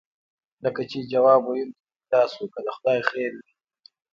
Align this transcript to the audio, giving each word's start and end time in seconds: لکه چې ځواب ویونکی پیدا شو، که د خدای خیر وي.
لکه 0.63 0.81
چې 0.89 0.97
ځواب 1.11 1.41
ویونکی 1.45 1.81
پیدا 1.99 2.21
شو، 2.31 2.45
که 2.53 2.59
د 2.65 2.67
خدای 2.75 2.99
خیر 3.09 3.31
وي. 3.41 3.51